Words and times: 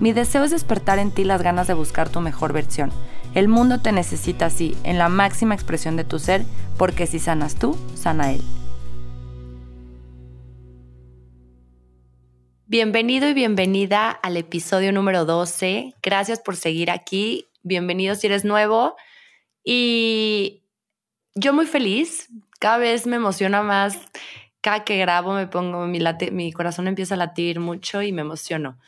Mi 0.00 0.14
deseo 0.14 0.44
es 0.44 0.50
despertar 0.50 0.98
en 0.98 1.10
ti 1.10 1.24
las 1.24 1.42
ganas 1.42 1.66
de 1.66 1.74
buscar 1.74 2.08
tu 2.08 2.20
mejor 2.20 2.54
versión. 2.54 2.90
El 3.34 3.48
mundo 3.48 3.82
te 3.82 3.92
necesita 3.92 4.46
así, 4.46 4.74
en 4.82 4.96
la 4.96 5.10
máxima 5.10 5.54
expresión 5.54 5.96
de 5.96 6.04
tu 6.04 6.18
ser, 6.18 6.42
porque 6.78 7.06
si 7.06 7.18
sanas 7.18 7.56
tú, 7.56 7.76
sana 7.94 8.32
él. 8.32 8.40
Bienvenido 12.64 13.28
y 13.28 13.34
bienvenida 13.34 14.10
al 14.10 14.38
episodio 14.38 14.90
número 14.90 15.26
12. 15.26 15.94
Gracias 16.02 16.40
por 16.40 16.56
seguir 16.56 16.90
aquí. 16.90 17.48
Bienvenido 17.62 18.14
si 18.14 18.26
eres 18.26 18.46
nuevo. 18.46 18.96
Y 19.62 20.62
yo 21.34 21.52
muy 21.52 21.66
feliz. 21.66 22.30
Cada 22.58 22.78
vez 22.78 23.06
me 23.06 23.16
emociona 23.16 23.62
más. 23.62 23.98
Cada 24.62 24.82
que 24.84 24.96
grabo 24.96 25.34
me 25.34 25.46
pongo, 25.46 25.86
mi, 25.86 25.98
mi 26.32 26.52
corazón 26.52 26.88
empieza 26.88 27.16
a 27.16 27.18
latir 27.18 27.60
mucho 27.60 28.00
y 28.00 28.12
me 28.12 28.22
emociono. 28.22 28.78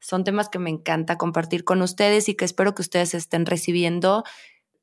Son 0.00 0.24
temas 0.24 0.48
que 0.48 0.58
me 0.58 0.70
encanta 0.70 1.18
compartir 1.18 1.64
con 1.64 1.82
ustedes 1.82 2.28
y 2.28 2.34
que 2.34 2.44
espero 2.44 2.74
que 2.74 2.82
ustedes 2.82 3.14
estén 3.14 3.46
recibiendo 3.46 4.24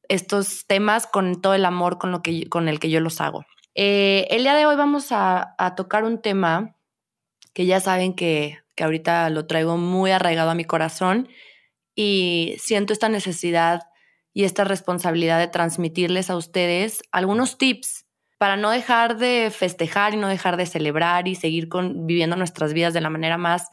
estos 0.09 0.66
temas 0.67 1.08
con 1.08 1.42
todo 1.42 1.53
el 1.53 1.66
amor 1.66 1.98
con, 1.98 2.12
lo 2.12 2.22
que, 2.22 2.48
con 2.50 2.67
el 2.67 2.80
que 2.80 2.89
yo 2.89 3.00
los 3.00 3.22
hago. 3.22 3.45
Eh, 3.73 4.28
el 4.30 4.44
día 4.44 4.56
de 4.56 4.66
hoy 4.66 4.76
vamos 4.76 5.08
a, 5.12 5.56
tocar 5.76 6.04
un 6.04 6.22
tema 6.22 6.76
que 7.54 7.66
ya 7.66 7.80
saben 7.80 8.14
que, 8.14 8.59
que 8.76 8.84
ahorita 8.84 9.30
lo 9.30 9.48
traigo 9.48 9.78
muy 9.78 10.12
arraigado 10.12 10.50
a 10.50 10.56
mi 10.56 10.66
corazón 10.66 11.28
y 11.95 12.56
siento 12.59 12.94
esta 12.94 13.09
necesidad 13.09 13.84
y 14.34 14.44
esta 14.44 14.66
responsabilidad 14.66 15.39
de 15.39 15.48
transmitirles 15.48 16.30
a 16.30 16.36
ustedes 16.36 17.02
algunos 17.11 17.58
tips 17.58 18.06
para 18.38 18.58
no 18.58 18.70
dejar 18.70 19.17
de 19.17 19.50
festejar 19.50 20.14
y 20.14 20.17
no 20.17 20.28
dejar 20.28 20.58
de 20.58 20.66
celebrar 20.66 21.28
y 21.28 21.36
seguir 21.36 21.70
con, 21.70 22.06
viviendo 22.06 22.36
nuestras 22.36 22.73
vidas 22.73 22.94
de 22.94 23.02
la 23.02 23.09
manera 23.09 23.38
más 23.38 23.70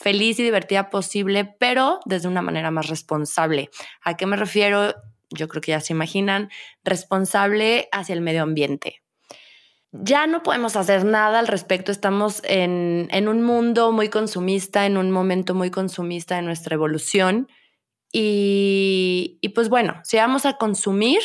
feliz 0.00 0.38
y 0.38 0.42
divertida 0.42 0.88
posible, 0.88 1.44
pero 1.44 2.00
desde 2.06 2.26
una 2.26 2.40
manera 2.40 2.70
más 2.70 2.88
responsable. 2.88 3.68
¿A 4.02 4.16
qué 4.16 4.24
me 4.24 4.36
refiero? 4.36 4.94
Yo 5.28 5.46
creo 5.46 5.60
que 5.60 5.72
ya 5.72 5.80
se 5.80 5.92
imaginan, 5.92 6.48
responsable 6.84 7.88
hacia 7.92 8.14
el 8.14 8.22
medio 8.22 8.42
ambiente. 8.42 9.02
Ya 9.92 10.26
no 10.26 10.42
podemos 10.42 10.76
hacer 10.76 11.04
nada 11.04 11.38
al 11.38 11.48
respecto, 11.48 11.92
estamos 11.92 12.40
en, 12.44 13.08
en 13.10 13.28
un 13.28 13.42
mundo 13.42 13.92
muy 13.92 14.08
consumista, 14.08 14.86
en 14.86 14.96
un 14.96 15.10
momento 15.10 15.54
muy 15.54 15.70
consumista 15.70 16.36
de 16.36 16.42
nuestra 16.42 16.76
evolución. 16.76 17.48
Y, 18.10 19.38
y 19.42 19.50
pues 19.50 19.68
bueno, 19.68 20.00
si 20.02 20.16
vamos 20.16 20.46
a 20.46 20.54
consumir, 20.54 21.20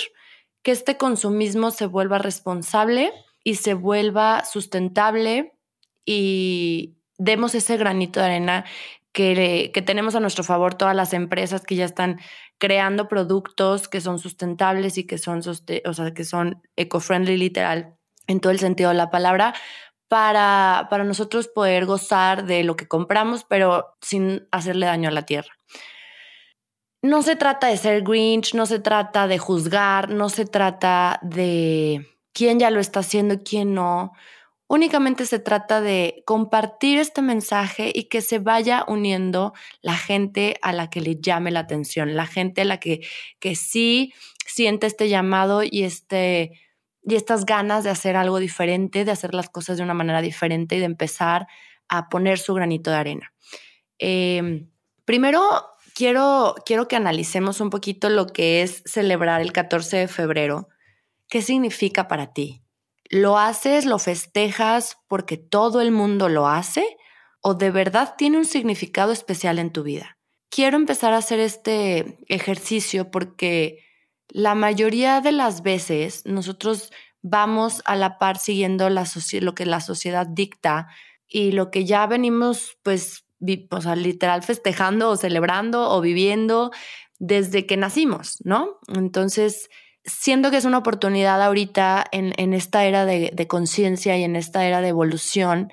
que 0.63 0.71
este 0.71 0.97
consumismo 0.97 1.71
se 1.71 1.85
vuelva 1.85 2.17
responsable 2.17 3.13
y 3.43 3.55
se 3.55 3.73
vuelva 3.73 4.43
sustentable 4.43 5.53
y, 6.05 6.95
demos 7.17 7.55
ese 7.55 7.77
granito 7.77 8.19
de 8.19 8.25
arena 8.25 8.65
que, 9.11 9.71
que, 9.73 9.81
tenemos 9.81 10.15
a 10.15 10.19
nuestro 10.19 10.43
favor 10.43 10.75
todas 10.75 10.95
las 10.95 11.13
empresas 11.13 11.61
que 11.61 11.75
ya 11.75 11.85
están 11.85 12.19
creando 12.57 13.07
productos 13.07 13.87
que 13.87 14.01
son 14.01 14.19
sustentables 14.19 14.97
y 14.97 15.05
que 15.05 15.17
son, 15.17 15.39
o 15.39 15.93
sea, 15.93 16.13
que 16.13 16.25
son 16.25 16.61
eco-friendly 16.75 17.37
literal 17.37 17.95
en 18.27 18.39
todo 18.39 18.51
el 18.51 18.59
sentido 18.59 18.89
de 18.89 18.95
la 18.95 19.11
palabra, 19.11 19.53
para, 20.07 20.87
para 20.89 21.03
nosotros 21.03 21.47
poder 21.47 21.85
gozar 21.85 22.45
de 22.45 22.63
lo 22.63 22.75
que 22.75 22.87
compramos, 22.87 23.43
pero 23.43 23.95
sin 24.01 24.47
hacerle 24.51 24.85
daño 24.85 25.09
a 25.09 25.13
la 25.13 25.23
tierra. 25.23 25.53
No 27.01 27.21
se 27.21 27.35
trata 27.35 27.67
de 27.67 27.77
ser 27.77 28.01
Grinch, 28.03 28.53
no 28.55 28.65
se 28.65 28.79
trata 28.79 29.27
de 29.27 29.37
juzgar, 29.37 30.09
no 30.09 30.29
se 30.29 30.45
trata 30.45 31.19
de 31.21 32.07
quién 32.33 32.59
ya 32.59 32.71
lo 32.71 32.79
está 32.79 33.01
haciendo 33.01 33.35
y 33.35 33.43
quién 33.43 33.73
no. 33.73 34.13
Únicamente 34.67 35.27
se 35.27 35.37
trata 35.37 35.79
de 35.79 36.23
compartir 36.25 36.97
este 36.97 37.21
mensaje 37.21 37.91
y 37.93 38.05
que 38.05 38.21
se 38.21 38.39
vaya 38.39 38.83
uniendo 38.87 39.53
la 39.81 39.95
gente 39.95 40.57
a 40.63 40.73
la 40.73 40.89
que 40.89 41.01
le 41.01 41.17
llame 41.21 41.51
la 41.51 41.59
atención, 41.61 42.15
la 42.15 42.25
gente 42.25 42.61
a 42.61 42.65
la 42.65 42.79
que, 42.79 43.01
que 43.39 43.55
sí 43.55 44.11
siente 44.47 44.87
este 44.87 45.07
llamado 45.07 45.61
y, 45.63 45.83
este, 45.83 46.59
y 47.03 47.13
estas 47.13 47.45
ganas 47.45 47.83
de 47.83 47.91
hacer 47.91 48.15
algo 48.15 48.39
diferente, 48.39 49.05
de 49.05 49.11
hacer 49.11 49.35
las 49.35 49.49
cosas 49.49 49.77
de 49.77 49.83
una 49.83 49.93
manera 49.93 50.21
diferente 50.21 50.77
y 50.77 50.79
de 50.79 50.85
empezar 50.85 51.45
a 51.87 52.09
poner 52.09 52.39
su 52.39 52.55
granito 52.55 52.89
de 52.89 52.97
arena. 52.97 53.33
Em, 53.99 54.71
primero, 55.05 55.43
quiero, 55.93 56.55
quiero 56.65 56.87
que 56.87 56.95
analicemos 56.95 57.61
un 57.61 57.69
poquito 57.69 58.09
lo 58.09 58.25
que 58.25 58.63
es 58.63 58.81
celebrar 58.85 59.41
el 59.41 59.53
14 59.53 59.97
de 59.97 60.07
febrero. 60.07 60.69
¿Qué 61.29 61.43
significa 61.43 62.07
para 62.07 62.33
ti? 62.33 62.64
¿Lo 63.09 63.37
haces, 63.37 63.85
lo 63.85 63.99
festejas 63.99 64.97
porque 65.07 65.37
todo 65.37 65.81
el 65.81 65.91
mundo 65.91 66.29
lo 66.29 66.47
hace 66.47 66.97
o 67.41 67.53
de 67.53 67.71
verdad 67.71 68.15
tiene 68.17 68.37
un 68.37 68.45
significado 68.45 69.11
especial 69.11 69.59
en 69.59 69.71
tu 69.71 69.83
vida? 69.83 70.17
Quiero 70.49 70.77
empezar 70.77 71.13
a 71.13 71.17
hacer 71.17 71.39
este 71.39 72.17
ejercicio 72.27 73.11
porque 73.11 73.83
la 74.29 74.55
mayoría 74.55 75.21
de 75.21 75.31
las 75.31 75.61
veces 75.61 76.23
nosotros 76.25 76.91
vamos 77.21 77.81
a 77.85 77.95
la 77.95 78.17
par 78.17 78.37
siguiendo 78.37 78.89
lo 78.89 79.55
que 79.55 79.65
la 79.65 79.81
sociedad 79.81 80.27
dicta 80.27 80.87
y 81.27 81.51
lo 81.51 81.71
que 81.71 81.85
ya 81.85 82.07
venimos 82.07 82.77
pues 82.83 83.25
literal 83.39 84.43
festejando 84.43 85.09
o 85.09 85.17
celebrando 85.17 85.89
o 85.89 86.01
viviendo 86.01 86.71
desde 87.19 87.65
que 87.65 87.77
nacimos, 87.77 88.37
¿no? 88.43 88.79
Entonces, 88.87 89.69
siento 90.05 90.51
que 90.51 90.57
es 90.57 90.65
una 90.65 90.77
oportunidad 90.77 91.41
ahorita 91.41 92.05
en, 92.11 92.53
esta 92.53 92.85
era 92.85 93.05
de, 93.05 93.47
conciencia 93.47 94.17
y 94.17 94.23
en 94.23 94.35
esta 94.35 94.65
era 94.65 94.81
de 94.81 94.89
evolución 94.89 95.71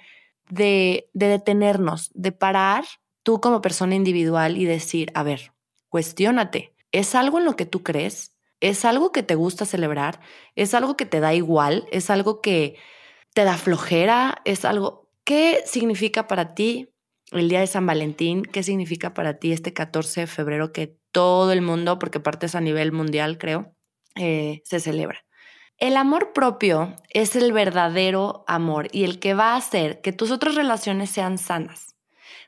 de, 0.48 1.08
de, 1.12 1.28
detenernos, 1.28 2.10
de 2.14 2.32
parar 2.32 2.84
tú 3.22 3.40
como 3.40 3.60
persona 3.60 3.94
individual 3.94 4.56
y 4.56 4.64
decir, 4.64 5.10
a 5.14 5.22
ver, 5.22 5.52
cuestiónate, 5.88 6.74
¿es 6.90 7.14
algo 7.14 7.38
en 7.38 7.44
lo 7.44 7.56
que 7.56 7.66
tú 7.66 7.82
crees? 7.82 8.34
¿Es 8.60 8.84
algo 8.84 9.12
que 9.12 9.22
te 9.22 9.34
gusta 9.34 9.66
celebrar? 9.66 10.20
¿Es 10.54 10.74
algo 10.74 10.96
que 10.96 11.06
te 11.06 11.20
da 11.20 11.34
igual? 11.34 11.86
¿Es 11.90 12.10
algo 12.10 12.40
que 12.40 12.76
te 13.34 13.44
da 13.44 13.56
flojera? 13.56 14.40
¿Es 14.44 14.64
algo... 14.64 15.08
¿Qué 15.24 15.62
significa 15.66 16.26
para 16.26 16.54
ti 16.54 16.88
el 17.32 17.48
día 17.48 17.60
de 17.60 17.66
San 17.66 17.86
Valentín? 17.86 18.42
¿Qué 18.42 18.62
significa 18.62 19.14
para 19.14 19.38
ti 19.38 19.52
este 19.52 19.72
14 19.72 20.22
de 20.22 20.26
febrero 20.26 20.72
que 20.72 20.96
todo 21.12 21.52
el 21.52 21.62
mundo, 21.62 21.98
porque 21.98 22.20
partes 22.20 22.54
a 22.54 22.60
nivel 22.60 22.92
mundial, 22.92 23.36
creo, 23.38 23.74
eh, 24.14 24.62
se 24.64 24.80
celebra. 24.80 25.24
El 25.78 25.96
amor 25.96 26.32
propio 26.32 26.96
es 27.08 27.34
el 27.34 27.52
verdadero 27.52 28.44
amor 28.46 28.88
y 28.92 29.04
el 29.04 29.18
que 29.18 29.34
va 29.34 29.54
a 29.54 29.56
hacer 29.56 30.00
que 30.00 30.12
tus 30.12 30.30
otras 30.30 30.54
relaciones 30.54 31.10
sean 31.10 31.38
sanas. 31.38 31.96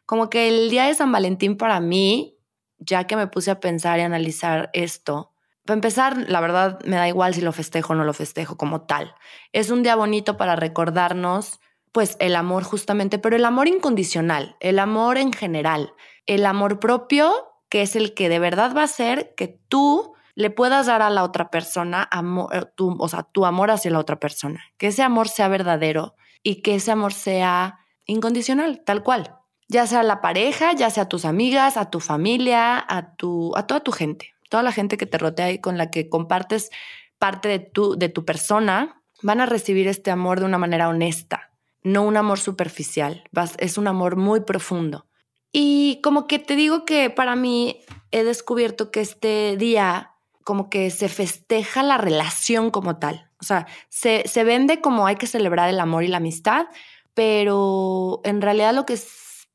Como 0.07 0.31
que 0.31 0.49
el 0.49 0.71
día 0.71 0.85
de 0.85 0.95
San 0.95 1.11
Valentín 1.11 1.57
para 1.57 1.81
mí, 1.81 2.39
ya 2.79 3.09
que 3.09 3.17
me 3.17 3.27
puse 3.27 3.51
a 3.51 3.61
pensar 3.61 3.99
y 3.99 4.03
analizar 4.03 4.71
esto, 4.73 5.33
para 5.65 5.75
empezar, 5.75 6.29
la 6.29 6.41
verdad 6.41 6.79
me 6.85 6.97
da 6.97 7.09
igual 7.09 7.35
si 7.35 7.41
lo 7.41 7.51
festejo 7.51 7.95
o 7.95 7.97
no 7.97 8.05
lo 8.05 8.13
festejo 8.13 8.57
como 8.57 8.83
tal. 8.83 9.15
Es 9.53 9.71
un 9.71 9.83
día 9.83 9.97
bonito 9.97 10.37
para 10.37 10.57
recordarnos 10.57 11.61
pues 11.91 12.17
el 12.19 12.37
amor 12.37 12.65
justamente, 12.65 13.19
pero 13.19 13.37
el 13.37 13.45
amor 13.45 13.69
incondicional, 13.69 14.57
el 14.61 14.79
amor 14.79 15.17
en 15.17 15.33
general, 15.33 15.95
el 16.27 16.45
amor 16.45 16.81
propio, 16.81 17.33
que 17.69 17.83
es 17.83 17.97
el 17.97 18.15
que 18.15 18.29
de 18.29 18.41
verdad 18.41 18.77
va 18.77 18.83
a 18.83 18.85
hacer 18.85 19.35
que 19.37 19.49
tú 19.69 20.14
le 20.35 20.51
puedas 20.51 20.87
dar 20.87 21.03
a 21.03 21.11
la 21.11 21.23
otra 21.23 21.51
persona 21.51 22.09
amor, 22.11 22.55
eh, 22.55 22.65
tu, 22.75 22.97
o 22.99 23.09
sea, 23.09 23.23
tu 23.23 23.47
amor 23.47 23.71
hacia 23.71 23.91
la 23.91 23.99
otra 23.99 24.19
persona. 24.19 24.65
Que 24.79 24.89
ese 24.89 25.03
amor 25.03 25.29
sea 25.29 25.49
verdadero 25.49 26.15
y 26.43 26.63
que 26.63 26.75
ese 26.75 26.91
amor 26.91 27.13
sea 27.13 27.79
incondicional, 28.07 28.83
tal 28.85 29.03
cual. 29.03 29.37
Ya 29.69 29.87
sea 29.87 30.03
la 30.03 30.21
pareja, 30.21 30.73
ya 30.73 30.91
sea 30.91 31.09
tus 31.09 31.25
amigas, 31.25 31.77
a 31.77 31.91
tu 31.91 32.01
familia, 32.01 32.85
a, 32.87 33.15
tu, 33.15 33.57
a 33.57 33.67
toda 33.67 33.81
tu 33.81 33.93
gente, 33.93 34.35
toda 34.51 34.63
la 34.63 34.73
gente 34.73 34.97
que 34.97 35.07
te 35.07 35.19
rotea 35.19 35.51
y 35.53 35.61
con 35.61 35.79
la 35.79 35.91
que 35.91 36.09
compartes 36.09 36.71
parte 37.19 37.49
de 37.49 37.59
tu, 37.61 37.97
de 37.97 38.09
tu 38.09 38.25
persona, 38.25 39.03
van 39.23 39.41
a 39.41 39.47
recibir 39.47 39.89
este 39.89 40.11
amor 40.11 40.41
de 40.41 40.47
una 40.47 40.59
manera 40.59 40.89
honesta, 40.89 41.51
no 41.83 42.03
un 42.03 42.17
amor 42.17 42.39
superficial, 42.39 43.25
es 43.59 43.79
un 43.79 43.87
amor 43.87 44.17
muy 44.17 44.41
profundo. 44.41 45.07
Y 45.51 46.01
como 46.03 46.27
que 46.27 46.39
te 46.39 46.57
digo 46.57 46.85
que 46.85 47.09
para 47.09 47.37
mí 47.37 47.81
he 48.11 48.25
descubierto 48.25 48.91
que 48.91 49.01
este 49.01 49.57
día 49.57 50.14
como 50.45 50.71
que 50.71 50.91
se 50.91 51.09
festeja 51.09 51.83
la 51.83 51.99
relación 51.99 52.71
como 52.71 52.99
tal. 52.99 53.31
O 53.41 53.45
sea, 53.45 53.67
se, 53.89 54.23
se 54.27 54.45
vende 54.45 54.81
como 54.81 55.07
hay 55.07 55.17
que 55.17 55.27
celebrar 55.27 55.69
el 55.69 55.81
amor 55.81 56.05
y 56.05 56.09
la 56.09 56.19
amistad, 56.19 56.67
pero 57.15 58.21
en 58.25 58.41
realidad 58.41 58.75
lo 58.75 58.87
que 58.87 58.97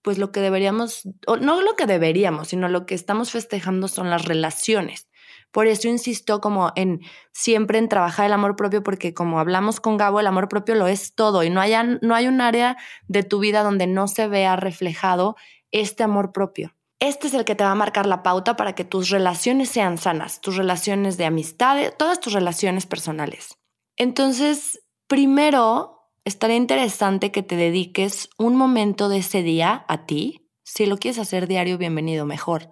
pues 0.02 0.18
lo 0.18 0.32
que 0.32 0.40
deberíamos, 0.40 1.08
no 1.42 1.62
lo 1.62 1.76
que 1.76 1.86
deberíamos, 1.86 2.50
sino 2.50 2.70
lo 2.70 2.86
que 2.86 2.96
estamos 2.96 3.32
festejando 3.32 3.88
son 3.88 4.10
las 4.10 4.26
relaciones. 4.26 5.10
Por 5.52 5.68
eso 5.68 5.88
insisto 5.88 6.42
como 6.42 6.72
en 6.76 7.02
siempre 7.32 7.80
en 7.80 7.90
trabajar 7.90 8.26
el 8.26 8.34
amor 8.34 8.56
propio, 8.56 8.84
porque 8.84 9.14
como 9.14 9.40
hablamos 9.40 9.80
con 9.80 9.98
Gabo, 9.98 10.20
el 10.20 10.28
amor 10.28 10.48
propio 10.48 10.76
lo 10.76 10.88
es 10.88 11.16
todo 11.16 11.44
y 11.44 11.50
no, 11.50 11.60
haya, 11.60 11.84
no 11.84 12.16
hay 12.16 12.28
un 12.28 12.40
área 12.40 12.78
de 13.08 13.24
tu 13.24 13.40
vida 13.40 13.64
donde 13.64 13.88
no 13.88 14.08
se 14.08 14.28
vea 14.28 14.56
reflejado 14.56 15.36
este 15.72 16.04
amor 16.04 16.32
propio. 16.32 16.76
Este 17.00 17.28
es 17.28 17.34
el 17.34 17.46
que 17.46 17.56
te 17.56 17.64
va 17.64 17.72
a 17.72 17.76
marcar 17.76 18.06
la 18.06 18.24
pauta 18.24 18.58
para 18.58 18.76
que 18.76 18.84
tus 18.84 19.10
relaciones 19.10 19.70
sean 19.70 19.98
sanas, 19.98 20.42
tus 20.42 20.58
relaciones 20.58 21.16
de 21.16 21.26
amistad, 21.26 21.78
todas 21.98 22.20
tus 22.20 22.34
relaciones 22.34 22.86
personales. 22.86 23.58
Entonces, 23.96 24.82
primero, 25.08 26.12
estaría 26.26 26.58
interesante 26.58 27.32
que 27.32 27.42
te 27.42 27.56
dediques 27.56 28.30
un 28.38 28.58
momento 28.58 29.08
de 29.08 29.20
ese 29.20 29.44
día 29.44 29.86
a 29.88 30.06
ti. 30.06 30.50
Si 30.64 30.86
lo 30.86 30.98
quieres 30.98 31.20
hacer 31.20 31.48
diario, 31.48 31.78
bienvenido, 31.78 32.26
mejor. 32.26 32.70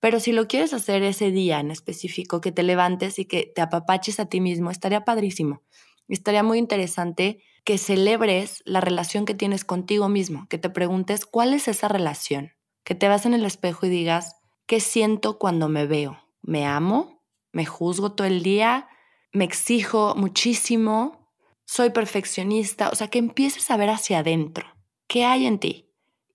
Pero 0.00 0.18
si 0.18 0.32
lo 0.32 0.48
quieres 0.48 0.72
hacer 0.72 1.02
ese 1.02 1.30
día 1.30 1.60
en 1.60 1.70
específico, 1.70 2.40
que 2.40 2.52
te 2.52 2.62
levantes 2.62 3.18
y 3.18 3.26
que 3.26 3.52
te 3.54 3.60
apapaches 3.60 4.18
a 4.18 4.26
ti 4.26 4.40
mismo, 4.40 4.70
estaría 4.70 5.04
padrísimo. 5.04 5.62
Estaría 6.08 6.42
muy 6.42 6.56
interesante 6.56 7.42
que 7.64 7.76
celebres 7.76 8.62
la 8.64 8.80
relación 8.80 9.26
que 9.26 9.34
tienes 9.34 9.66
contigo 9.66 10.08
mismo, 10.08 10.46
que 10.48 10.56
te 10.56 10.70
preguntes 10.70 11.26
cuál 11.26 11.52
es 11.52 11.68
esa 11.68 11.88
relación, 11.88 12.52
que 12.84 12.94
te 12.94 13.08
vas 13.08 13.26
en 13.26 13.34
el 13.34 13.44
espejo 13.44 13.86
y 13.86 13.88
digas, 13.90 14.36
¿qué 14.66 14.80
siento 14.80 15.38
cuando 15.38 15.68
me 15.68 15.86
veo? 15.86 16.18
¿Me 16.42 16.66
amo? 16.66 17.22
¿Me 17.52 17.66
juzgo 17.66 18.12
todo 18.12 18.26
el 18.26 18.42
día? 18.42 18.88
¿Me 19.32 19.44
exijo 19.44 20.14
muchísimo? 20.16 21.32
¿Soy 21.64 21.90
perfeccionista? 21.90 22.88
O 22.90 22.94
sea, 22.94 23.08
que 23.08 23.18
empieces 23.18 23.70
a 23.70 23.76
ver 23.76 23.90
hacia 23.90 24.20
adentro. 24.20 24.66
¿Qué 25.06 25.24
hay 25.24 25.46
en 25.46 25.58
ti? 25.58 25.90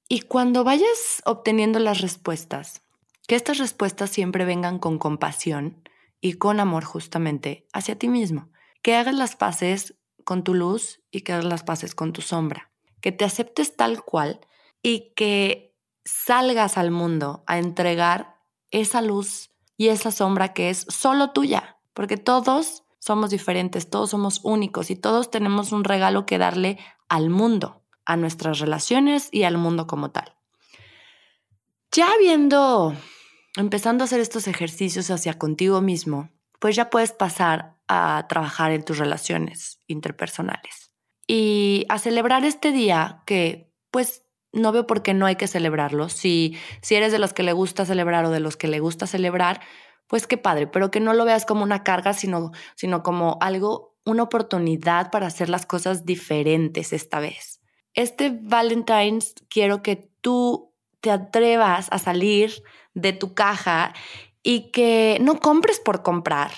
Y 0.10 0.22
cuando 0.22 0.64
vayas 0.64 1.22
obteniendo 1.26 1.80
las 1.80 2.02
respuestas, 2.02 2.84
que 3.28 3.36
estas 3.36 3.58
respuestas 3.58 4.10
siempre 4.10 4.46
vengan 4.46 4.80
con 4.80 5.00
compasión 5.00 5.82
y 6.22 6.34
con 6.34 6.60
amor 6.60 6.84
justamente 6.84 7.68
hacia 7.74 7.98
ti 7.98 8.08
mismo. 8.08 8.50
Que 8.82 8.96
hagas 8.96 9.16
las 9.16 9.36
paces 9.36 9.96
con 10.24 10.44
tu 10.44 10.54
luz 10.54 11.02
y 11.10 11.22
que 11.22 11.34
hagas 11.34 11.46
las 11.46 11.64
paces 11.64 11.96
con 11.96 12.14
tu 12.14 12.22
sombra. 12.22 12.72
Que 13.02 13.12
te 13.12 13.26
aceptes 13.26 13.76
tal 13.76 14.04
cual 14.04 14.40
y 14.82 15.14
que 15.16 15.73
salgas 16.06 16.78
al 16.78 16.92
mundo 16.92 17.44
a 17.48 17.58
entregar 17.58 18.38
esa 18.72 19.02
luz 19.02 19.52
y 19.78 19.90
esa 19.90 20.12
sombra 20.12 20.54
que 20.54 20.70
es 20.70 20.86
solo 20.90 21.32
tuya. 21.32 21.78
Porque 21.94 22.18
todos 22.18 22.84
somos 23.00 23.30
diferentes, 23.30 23.90
todos 23.90 24.12
somos 24.12 24.40
únicos 24.44 24.90
y 24.90 24.96
todos 24.96 25.30
tenemos 25.30 25.72
un 25.72 25.84
regalo 25.84 26.26
que 26.26 26.38
darle 26.38 26.80
al 27.10 27.30
mundo, 27.30 27.84
a 28.06 28.16
nuestras 28.16 28.60
relaciones 28.60 29.30
y 29.32 29.44
al 29.44 29.58
mundo 29.58 29.88
como 29.88 30.12
tal. 30.12 30.36
Ya 31.92 32.10
viendo 32.20 32.96
empezando 33.56 34.04
a 34.04 34.06
hacer 34.06 34.20
estos 34.20 34.48
ejercicios 34.48 35.12
hacia 35.12 35.38
contigo 35.38 35.82
mismo, 35.82 36.32
pues 36.60 36.76
ya 36.76 36.90
puedes 36.90 37.12
pasar 37.12 37.76
a 37.88 38.26
trabajar 38.30 38.72
en 38.72 38.84
tus 38.84 38.98
relaciones 38.98 39.80
interpersonales 39.88 40.92
y 41.28 41.86
a 41.90 42.00
celebrar 42.00 42.46
este 42.46 42.72
día 42.72 43.22
que 43.26 43.72
pues 43.92 44.23
no 44.54 44.72
veo 44.72 44.88
por 44.88 45.02
qué 45.02 45.14
no 45.14 45.26
hay 45.26 45.36
que 45.36 45.48
celebrarlo. 45.48 46.10
Si, 46.10 46.58
si 46.82 46.96
eres 46.96 47.12
de 47.12 47.20
los 47.20 47.34
que 47.34 47.44
le 47.44 47.54
gusta 47.54 47.86
celebrar 47.86 48.24
o 48.26 48.30
de 48.30 48.40
los 48.40 48.56
que 48.56 48.68
le 48.68 48.80
gusta 48.80 49.08
celebrar, 49.08 49.62
pues 50.08 50.28
qué 50.28 50.38
padre, 50.38 50.68
pero 50.68 50.92
que 50.92 51.00
no 51.00 51.14
lo 51.14 51.26
veas 51.26 51.46
como 51.46 51.64
una 51.64 51.84
carga, 51.84 52.14
sino, 52.14 52.52
sino 52.76 53.04
como 53.04 53.38
algo, 53.42 53.98
una 54.06 54.24
oportunidad 54.24 55.12
para 55.12 55.28
hacer 55.28 55.50
las 55.50 55.66
cosas 55.66 56.06
diferentes 56.06 56.94
esta 56.94 57.20
vez. 57.20 57.62
Este 57.94 58.30
Valentine's 58.42 59.34
quiero 59.50 59.82
que 59.82 60.10
tú 60.22 60.74
te 61.02 61.12
atrevas 61.12 61.88
a 61.92 62.00
salir 62.00 62.64
de 62.94 63.14
tu 63.14 63.34
caja 63.34 63.94
y 64.44 64.72
que 64.72 65.18
no 65.22 65.40
compres 65.40 65.80
por 65.80 66.04
comprar. 66.04 66.52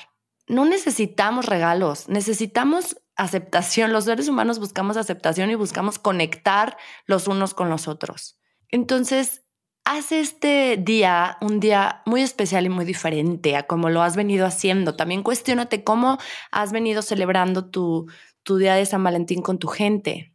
No 0.48 0.66
necesitamos 0.66 1.46
regalos, 1.46 2.10
necesitamos 2.10 2.98
aceptación. 3.16 3.94
Los 3.94 4.06
seres 4.06 4.28
humanos 4.28 4.60
buscamos 4.60 4.98
aceptación 4.98 5.50
y 5.50 5.56
buscamos 5.56 6.00
conectar 6.00 6.78
los 7.06 7.28
unos 7.28 7.54
con 7.54 7.70
los 7.70 7.88
otros. 7.88 8.40
Entonces, 8.70 9.46
haz 9.86 10.12
este 10.12 10.78
día 10.78 11.38
un 11.42 11.60
día 11.60 12.02
muy 12.06 12.22
especial 12.22 12.66
y 12.66 12.70
muy 12.70 12.86
diferente 12.86 13.56
a 13.56 13.64
como 13.64 13.90
lo 13.90 14.02
has 14.02 14.16
venido 14.16 14.46
haciendo. 14.46 14.96
También 14.96 15.24
cuestionate 15.24 15.84
cómo 15.84 16.18
has 16.52 16.72
venido 16.72 17.02
celebrando 17.02 17.70
tu, 17.70 18.08
tu 18.44 18.58
día 18.58 18.76
de 18.76 18.86
San 18.86 19.04
Valentín 19.04 19.42
con 19.42 19.60
tu 19.60 19.68
gente. 19.68 20.34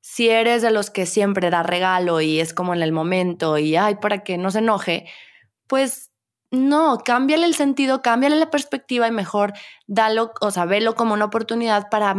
Si 0.00 0.28
eres 0.28 0.62
de 0.62 0.70
los 0.70 0.90
que 0.90 1.06
siempre 1.06 1.50
da 1.50 1.62
regalo 1.62 2.20
y 2.20 2.40
es 2.40 2.54
como 2.54 2.74
en 2.74 2.82
el 2.82 2.92
momento 2.92 3.58
y 3.58 3.76
ay, 3.76 3.96
para 3.96 4.24
que 4.24 4.38
no 4.38 4.50
se 4.50 4.58
enoje, 4.58 5.06
pues 5.66 6.11
no, 6.52 6.98
cámbiale 6.98 7.46
el 7.46 7.54
sentido, 7.54 8.02
cámbiale 8.02 8.36
la 8.36 8.50
perspectiva 8.50 9.08
y 9.08 9.10
mejor 9.10 9.54
dalo, 9.86 10.32
o 10.42 10.50
sea, 10.50 10.66
velo 10.66 10.94
como 10.94 11.14
una 11.14 11.24
oportunidad 11.24 11.88
para, 11.90 12.14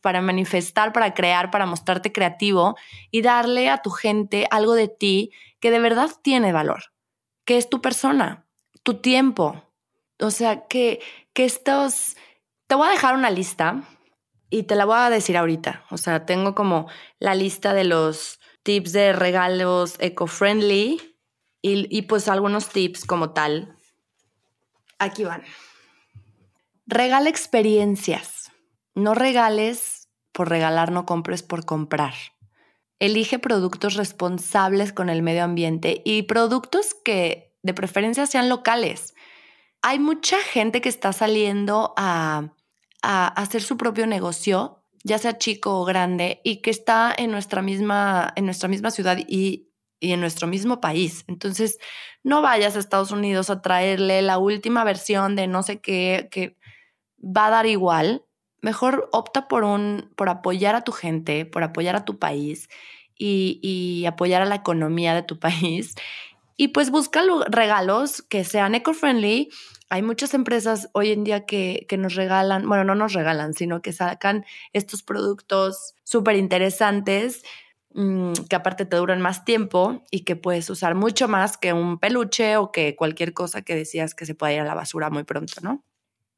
para 0.00 0.20
manifestar, 0.20 0.92
para 0.92 1.14
crear, 1.14 1.52
para 1.52 1.66
mostrarte 1.66 2.12
creativo 2.12 2.74
y 3.12 3.22
darle 3.22 3.70
a 3.70 3.82
tu 3.82 3.90
gente 3.90 4.48
algo 4.50 4.74
de 4.74 4.88
ti 4.88 5.30
que 5.60 5.70
de 5.70 5.78
verdad 5.78 6.10
tiene 6.22 6.52
valor, 6.52 6.92
que 7.44 7.58
es 7.58 7.70
tu 7.70 7.80
persona, 7.80 8.46
tu 8.82 8.94
tiempo. 8.94 9.62
O 10.18 10.30
sea, 10.30 10.66
que, 10.66 11.00
que 11.32 11.44
estos... 11.44 12.16
Te 12.66 12.74
voy 12.74 12.88
a 12.88 12.90
dejar 12.90 13.14
una 13.14 13.30
lista 13.30 13.84
y 14.50 14.64
te 14.64 14.74
la 14.74 14.84
voy 14.84 14.96
a 14.98 15.10
decir 15.10 15.36
ahorita. 15.36 15.84
O 15.90 15.96
sea, 15.96 16.26
tengo 16.26 16.56
como 16.56 16.88
la 17.20 17.36
lista 17.36 17.72
de 17.72 17.84
los 17.84 18.40
tips 18.64 18.92
de 18.92 19.12
regalos 19.12 19.94
eco-friendly 20.00 21.16
y, 21.62 22.02
pues 22.02 22.28
algunos 22.28 22.68
tips 22.68 23.04
como 23.04 23.30
tal. 23.30 23.75
Aquí 24.98 25.24
van. 25.24 25.42
Regala 26.86 27.28
experiencias. 27.28 28.52
No 28.94 29.14
regales 29.14 30.08
por 30.32 30.48
regalar, 30.48 30.92
no 30.92 31.06
compres 31.06 31.42
por 31.42 31.64
comprar. 31.64 32.14
Elige 32.98 33.38
productos 33.38 33.94
responsables 33.94 34.92
con 34.92 35.10
el 35.10 35.22
medio 35.22 35.44
ambiente 35.44 36.02
y 36.04 36.22
productos 36.22 36.94
que 37.04 37.54
de 37.62 37.74
preferencia 37.74 38.26
sean 38.26 38.48
locales. 38.48 39.14
Hay 39.82 39.98
mucha 39.98 40.38
gente 40.38 40.80
que 40.80 40.88
está 40.88 41.12
saliendo 41.12 41.92
a, 41.96 42.54
a 43.02 43.26
hacer 43.28 43.62
su 43.62 43.76
propio 43.76 44.06
negocio, 44.06 44.82
ya 45.04 45.18
sea 45.18 45.38
chico 45.38 45.80
o 45.80 45.84
grande, 45.84 46.40
y 46.44 46.62
que 46.62 46.70
está 46.70 47.14
en 47.16 47.30
nuestra 47.30 47.60
misma, 47.60 48.32
en 48.36 48.46
nuestra 48.46 48.68
misma 48.68 48.90
ciudad 48.90 49.18
y 49.26 49.65
y 50.00 50.12
en 50.12 50.20
nuestro 50.20 50.46
mismo 50.46 50.80
país. 50.80 51.24
Entonces, 51.26 51.78
no 52.22 52.42
vayas 52.42 52.76
a 52.76 52.78
Estados 52.78 53.10
Unidos 53.10 53.50
a 53.50 53.62
traerle 53.62 54.22
la 54.22 54.38
última 54.38 54.84
versión 54.84 55.36
de 55.36 55.46
no 55.46 55.62
sé 55.62 55.80
qué 55.80 56.28
que 56.30 56.56
va 57.20 57.46
a 57.46 57.50
dar 57.50 57.66
igual. 57.66 58.24
Mejor 58.60 59.08
opta 59.12 59.48
por 59.48 59.64
un 59.64 60.12
por 60.16 60.28
apoyar 60.28 60.74
a 60.74 60.82
tu 60.82 60.92
gente, 60.92 61.46
por 61.46 61.62
apoyar 61.62 61.96
a 61.96 62.04
tu 62.04 62.18
país 62.18 62.68
y, 63.16 63.60
y 63.62 64.06
apoyar 64.06 64.42
a 64.42 64.46
la 64.46 64.56
economía 64.56 65.14
de 65.14 65.22
tu 65.22 65.38
país. 65.40 65.94
Y 66.58 66.68
pues 66.68 66.90
busca 66.90 67.22
regalos 67.48 68.22
que 68.22 68.42
sean 68.44 68.74
eco-friendly. 68.74 69.50
Hay 69.90 70.02
muchas 70.02 70.32
empresas 70.34 70.88
hoy 70.94 71.12
en 71.12 71.22
día 71.22 71.44
que, 71.44 71.86
que 71.88 71.98
nos 71.98 72.14
regalan, 72.14 72.66
bueno, 72.66 72.82
no 72.82 72.94
nos 72.94 73.12
regalan, 73.12 73.52
sino 73.52 73.82
que 73.82 73.92
sacan 73.92 74.44
estos 74.72 75.02
productos 75.02 75.94
súper 76.02 76.36
interesantes 76.36 77.42
que 78.48 78.56
aparte 78.56 78.84
te 78.84 78.96
duran 78.96 79.22
más 79.22 79.44
tiempo 79.44 80.04
y 80.10 80.24
que 80.24 80.36
puedes 80.36 80.68
usar 80.68 80.94
mucho 80.94 81.28
más 81.28 81.56
que 81.56 81.72
un 81.72 81.98
peluche 81.98 82.58
o 82.58 82.70
que 82.70 82.94
cualquier 82.94 83.32
cosa 83.32 83.62
que 83.62 83.74
decías 83.74 84.14
que 84.14 84.26
se 84.26 84.34
pueda 84.34 84.52
ir 84.52 84.60
a 84.60 84.64
la 84.64 84.74
basura 84.74 85.08
muy 85.08 85.24
pronto, 85.24 85.54
¿no? 85.62 85.82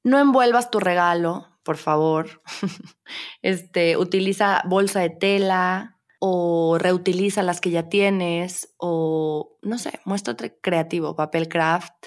No 0.04 0.20
envuelvas 0.20 0.70
tu 0.70 0.78
regalo, 0.78 1.48
por 1.64 1.76
favor. 1.76 2.42
este, 3.42 3.96
utiliza 3.96 4.62
bolsa 4.66 5.00
de 5.00 5.10
tela 5.10 5.98
o 6.20 6.78
reutiliza 6.78 7.42
las 7.42 7.60
que 7.60 7.70
ya 7.70 7.88
tienes 7.88 8.74
o 8.76 9.58
no 9.62 9.78
sé, 9.78 10.00
muéstrate 10.04 10.56
creativo, 10.60 11.16
papel 11.16 11.48
craft. 11.48 12.06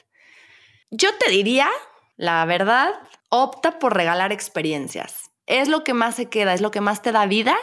Yo 0.91 1.10
te 1.17 1.29
diría, 1.29 1.67
la 2.15 2.46
verdad, 2.46 2.93
opta 3.29 3.79
por 3.79 3.96
regalar 3.98 4.31
experiencias. 4.31 5.31
Es 5.46 5.67
lo 5.67 5.84
que 5.84 5.93
más 5.93 6.15
se 6.15 6.29
queda, 6.29 6.53
es 6.53 6.62
lo 6.62 6.72
que 6.72 6.79
más 6.79 7.01
te 7.01 7.12
da 7.12 7.25
vida 7.25 7.58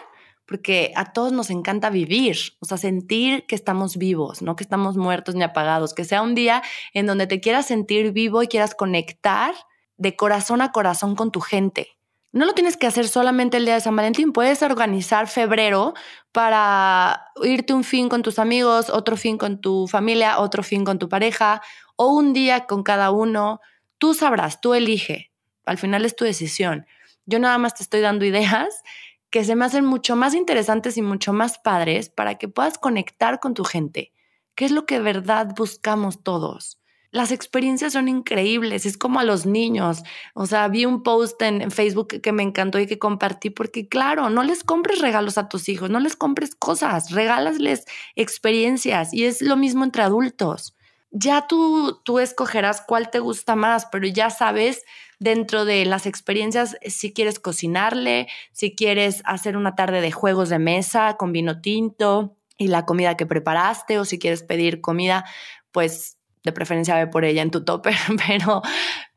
porque 0.49 0.93
a 0.97 1.13
todos 1.13 1.31
nos 1.31 1.51
encanta 1.51 1.91
vivir, 1.91 2.39
o 2.59 2.65
sea, 2.65 2.79
sentir 2.79 3.45
que 3.47 3.55
estamos 3.55 3.99
vivos, 3.99 4.41
no 4.41 4.57
que 4.57 4.65
estamos 4.65 4.97
muertos 4.97 5.35
ni 5.35 5.45
apagados, 5.45 5.93
que 5.93 6.05
sea 6.05 6.23
un 6.23 6.35
día 6.35 6.63
en 6.95 7.07
donde 7.07 7.27
te 7.27 7.39
quieras 7.39 7.67
sentir 7.67 8.13
vivo 8.13 8.43
y 8.43 8.49
quieras 8.49 8.75
conectar 8.75 9.55
de 9.99 10.17
corazón 10.17 10.63
a 10.63 10.73
corazón 10.73 11.17
con 11.17 11.31
tu 11.31 11.41
gente. 11.41 11.99
No 12.33 12.47
lo 12.47 12.55
tienes 12.55 12.79
que 12.79 12.87
hacer 12.87 13.09
solamente 13.09 13.59
el 13.59 13.67
día 13.67 13.75
de 13.75 13.81
San 13.83 13.95
Valentín, 13.95 14.33
puedes 14.33 14.63
organizar 14.63 15.29
febrero 15.29 15.93
para 16.33 17.27
irte 17.43 17.75
un 17.75 17.85
fin 17.85 18.09
con 18.09 18.23
tus 18.23 18.39
amigos, 18.39 18.89
otro 18.89 19.19
fin 19.19 19.37
con 19.37 19.61
tu 19.61 19.87
familia, 19.87 20.39
otro 20.39 20.63
fin 20.63 20.83
con 20.83 20.99
tu 20.99 21.11
pareja 21.11 21.61
o 21.97 22.09
un 22.09 22.33
día 22.33 22.65
con 22.65 22.83
cada 22.83 23.11
uno. 23.11 23.61
Tú 23.99 24.15
sabrás, 24.15 24.63
tú 24.63 24.73
elige. 24.73 25.31
Al 25.67 25.77
final 25.77 26.07
es 26.07 26.17
tu 26.17 26.25
decisión. 26.25 26.87
Yo 27.27 27.39
nada 27.39 27.59
más 27.59 27.75
te 27.75 27.83
estoy 27.83 28.01
dando 28.01 28.25
ideas 28.27 28.83
que 29.31 29.45
se 29.45 29.55
me 29.55 29.65
hacen 29.65 29.85
mucho 29.85 30.17
más 30.17 30.35
interesantes 30.35 30.97
y 30.97 31.03
mucho 31.03 31.33
más 31.33 31.59
padres 31.59 32.09
para 32.09 32.37
que 32.37 32.49
puedas 32.49 32.79
conectar 32.79 33.41
con 33.41 33.55
tu 33.55 33.65
gente. 33.65 34.13
¿Qué 34.55 34.65
es 34.65 34.71
lo 34.71 34.87
que 34.87 34.97
de 34.97 35.03
verdad 35.03 35.55
buscamos 35.57 36.23
todos? 36.23 36.79
Las 37.11 37.33
experiencias 37.33 37.95
son 37.95 38.07
increíbles, 38.09 38.85
es 38.85 38.99
como 38.99 39.19
a 39.19 39.25
los 39.25 39.47
niños. 39.47 40.03
O 40.35 40.45
sea, 40.45 40.69
vi 40.69 40.85
un 40.85 41.03
post 41.03 41.41
en, 41.41 41.71
Facebook 41.71 42.21
que 42.21 42.33
me 42.33 42.43
encantó 42.43 42.79
y 42.79 42.87
que 42.87 42.99
compartí 42.99 43.49
porque, 43.49 43.89
claro, 43.89 44.29
no 44.29 44.43
les 44.43 44.63
compres 44.63 45.01
regalos 45.01 45.39
a 45.39 45.49
tus 45.49 45.71
hijos, 45.71 45.89
no 45.89 46.01
les 46.01 46.17
compres 46.17 46.55
cosas, 46.55 47.11
regálasles 47.13 47.87
experiencias 48.15 49.15
y 49.15 49.25
es 49.25 49.41
lo 49.41 49.57
mismo 49.57 49.85
entre 49.85 50.03
adultos. 50.03 50.77
Ya 51.11 51.47
tú, 51.47 52.01
tú 52.05 52.19
escogerás 52.19 52.83
cuál 52.83 53.11
te 53.11 53.19
gusta 53.19 53.57
más, 53.57 53.87
pero 53.87 54.07
ya 54.07 54.31
sabes 54.31 54.85
dentro 55.19 55.65
de 55.65 55.85
las 55.85 56.07
experiencias 56.07 56.77
si 56.87 57.13
quieres 57.13 57.39
cocinarle, 57.39 58.29
si 58.53 58.75
quieres 58.75 59.23
hacer 59.25 59.57
una 59.57 59.75
tarde 59.75 60.01
de 60.01 60.13
juegos 60.13 60.49
de 60.49 60.59
mesa 60.59 61.17
con 61.17 61.33
vino 61.33 61.61
tinto 61.61 62.37
y 62.57 62.69
la 62.69 62.85
comida 62.85 63.17
que 63.17 63.27
preparaste 63.27 63.99
o 63.99 64.05
si 64.05 64.19
quieres 64.19 64.43
pedir 64.43 64.81
comida, 64.81 65.25
pues 65.73 66.19
de 66.45 66.53
preferencia 66.53 66.95
ve 66.97 67.07
por 67.07 67.25
ella 67.25 67.43
en 67.43 67.51
tu 67.51 67.65
topper, 67.65 67.95
pero, 68.27 68.63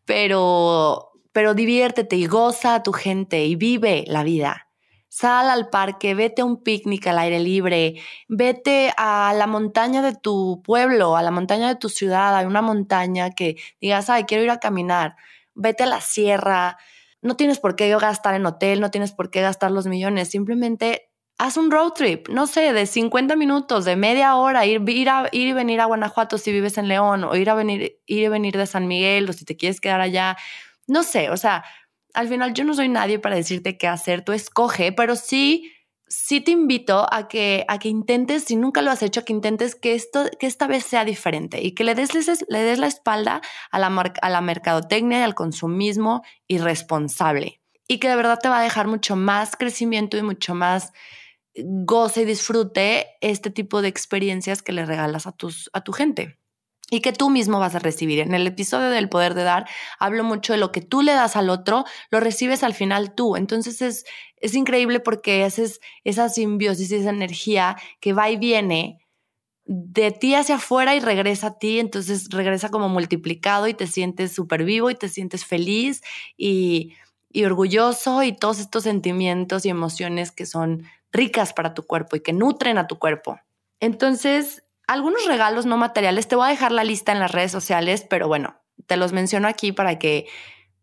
pero, 0.06 1.12
pero 1.32 1.54
diviértete 1.54 2.16
y 2.16 2.26
goza 2.26 2.76
a 2.76 2.84
tu 2.84 2.94
gente 2.94 3.46
y 3.46 3.56
vive 3.56 4.06
la 4.08 4.24
vida. 4.24 4.71
Sal 5.13 5.50
al 5.50 5.68
parque, 5.68 6.15
vete 6.15 6.41
a 6.41 6.46
un 6.46 6.63
picnic 6.63 7.06
al 7.08 7.20
aire 7.20 7.41
libre, 7.41 7.96
vete 8.30 8.94
a 8.96 9.34
la 9.36 9.46
montaña 9.46 10.01
de 10.01 10.15
tu 10.15 10.62
pueblo, 10.63 11.18
a 11.18 11.22
la 11.22 11.32
montaña 11.32 11.68
de 11.68 11.75
tu 11.75 11.89
ciudad, 11.89 12.34
hay 12.34 12.46
una 12.46 12.62
montaña 12.62 13.32
que 13.32 13.58
digas, 13.82 14.10
ay, 14.10 14.24
quiero 14.24 14.46
ir 14.46 14.50
a 14.51 14.62
caminar, 14.62 15.18
vete 15.53 15.84
a 15.84 15.88
la 15.88 16.00
sierra, 16.00 16.77
no 17.22 17.36
tienes 17.36 17.60
por 17.60 17.75
qué 17.75 17.89
gastar 17.89 18.36
en 18.36 18.46
hotel, 18.46 18.80
no 18.80 18.89
tienes 18.89 19.12
por 19.12 19.30
qué 19.32 19.41
gastar 19.41 19.72
los 19.72 19.86
millones, 19.86 20.30
simplemente 20.30 21.12
haz 21.38 21.58
un 21.58 21.72
road 21.72 21.91
trip, 21.91 22.30
no 22.30 22.48
sé, 22.48 22.72
de 22.72 22.86
50 22.86 23.36
minutos, 23.36 23.84
de 23.84 23.98
media 23.98 24.38
hora, 24.38 24.65
ir, 24.65 24.82
ir, 24.89 25.10
a, 25.10 25.27
ir 25.34 25.50
y 25.50 25.51
venir 25.51 25.82
a 25.82 25.86
Guanajuato 25.88 26.38
si 26.38 26.53
vives 26.53 26.77
en 26.77 26.88
León, 26.88 27.25
o 27.25 27.36
ir 27.36 27.50
a 27.50 27.53
venir, 27.53 28.00
ir 28.06 28.24
y 28.24 28.27
venir 28.30 28.56
de 28.56 28.65
San 28.65 28.88
Miguel, 28.88 29.30
o 29.30 29.34
si 29.34 29.44
te 29.44 29.58
quieres 29.58 29.82
quedar 29.82 30.00
allá, 30.00 30.38
no 30.88 31.03
sé, 31.03 31.30
o 31.30 31.36
sea, 31.36 31.65
al 32.13 32.27
final 32.27 32.53
yo 32.53 32.63
no 32.63 32.74
soy 32.74 32.89
nadie 32.89 33.20
para 33.20 33.36
decirte 33.36 33.77
qué 33.77 33.88
hacer, 33.88 34.24
tú 34.24 34.32
escoge, 34.32 34.91
pero 34.91 35.15
sí, 35.15 35.72
sí 36.08 36.41
te 36.41 36.51
invito 36.51 37.08
a 37.12 37.27
que, 37.27 37.65
a 37.68 37.80
que 37.80 37.89
intentes, 37.89 38.44
si 38.44 38.56
nunca 38.56 38.82
lo 38.82 38.91
has 38.91 39.03
hecho, 39.03 39.24
que 39.24 39.34
intentes 39.34 39.75
que, 39.75 39.96
esto, 39.96 40.25
que 40.39 40.48
esta 40.48 40.68
vez 40.68 40.84
sea 40.84 41.06
diferente 41.06 41.62
y 41.62 41.74
que 41.74 41.84
le 41.84 41.96
des, 41.96 42.13
le 42.13 42.60
des 42.60 42.80
la 42.80 42.88
espalda 42.88 43.41
a 43.72 43.80
la, 43.80 43.88
a 44.22 44.30
la 44.30 44.41
mercadotecnia 44.41 45.20
y 45.20 45.24
al 45.24 45.36
consumismo 45.36 46.24
irresponsable 46.48 47.62
y 47.88 48.00
que 48.00 48.08
de 48.08 48.15
verdad 48.15 48.39
te 48.41 48.50
va 48.50 48.60
a 48.60 48.63
dejar 48.63 48.88
mucho 48.88 49.15
más 49.15 49.56
crecimiento 49.56 50.18
y 50.18 50.22
mucho 50.22 50.56
más 50.56 50.94
goce 51.56 52.22
y 52.22 52.25
disfrute 52.25 53.08
este 53.22 53.50
tipo 53.50 53.82
de 53.82 53.89
experiencias 53.89 54.62
que 54.62 54.72
le 54.72 54.86
regalas 54.86 55.27
a, 55.27 55.32
tus, 55.32 55.70
a 55.74 55.82
tu 55.82 55.91
gente 55.91 56.41
y 56.94 57.00
que 57.00 57.14
tú 57.14 57.30
mismo 57.30 57.58
vas 57.58 57.74
a 57.74 57.80
recibir. 57.80 58.20
En 58.20 58.36
el 58.36 58.46
episodio 58.46 58.90
del 58.90 59.08
poder 59.08 59.34
de 59.34 59.44
dar, 59.44 59.68
hablo 59.98 60.26
mucho 60.26 60.52
de 60.52 60.60
lo 60.60 60.74
que 60.74 60.82
tú 60.82 61.02
le 61.02 61.14
das 61.14 61.38
al 61.38 61.50
otro, 61.50 61.86
lo 62.12 62.20
recibes 62.20 62.64
al 62.64 62.74
final 62.74 63.16
tú. 63.16 63.38
Entonces 63.38 63.82
es, 63.82 64.06
es 64.36 64.54
increíble 64.54 65.00
porque 65.00 65.46
haces 65.46 65.80
esa 66.04 66.28
simbiosis, 66.28 66.92
esa 66.92 67.10
energía 67.10 67.78
que 68.02 68.12
va 68.12 68.30
y 68.30 68.36
viene 68.36 69.00
de 69.64 70.12
ti 70.12 70.36
hacia 70.36 70.56
afuera 70.56 70.94
y 70.94 71.00
regresa 71.00 71.48
a 71.48 71.58
ti, 71.60 71.80
entonces 71.80 72.28
regresa 72.30 72.68
como 72.68 72.90
multiplicado 72.90 73.70
y 73.70 73.74
te 73.74 73.88
sientes 73.88 74.34
súper 74.34 74.66
vivo 74.66 74.90
y 74.90 74.96
te 74.96 75.08
sientes 75.08 75.46
feliz 75.46 76.02
y, 76.36 76.94
y 77.32 77.46
orgulloso 77.46 78.22
y 78.22 78.34
todos 78.34 78.60
estos 78.60 78.84
sentimientos 78.84 79.66
y 79.66 79.70
emociones 79.70 80.32
que 80.32 80.46
son 80.46 80.84
ricas 81.14 81.54
para 81.54 81.74
tu 81.74 81.84
cuerpo 81.84 82.18
y 82.18 82.20
que 82.20 82.34
nutren 82.34 82.78
a 82.78 82.88
tu 82.88 83.00
cuerpo. 83.00 83.40
Entonces, 83.80 84.64
algunos 84.88 85.26
regalos 85.26 85.66
no 85.66 85.78
materiales, 85.78 86.28
te 86.28 86.36
voy 86.36 86.48
a 86.48 86.52
dejar 86.52 86.72
la 86.72 86.84
lista 86.84 87.12
en 87.12 87.20
las 87.20 87.32
redes 87.32 87.52
sociales, 87.52 88.06
pero 88.10 88.28
bueno, 88.28 88.62
te 88.88 88.98
los 88.98 89.14
menciono 89.14 89.48
aquí 89.48 89.72
para 89.72 90.00
que 90.00 90.28